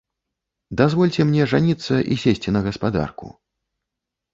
[0.81, 3.27] Дазвольце мне жаніцца і сесці на гаспадарку.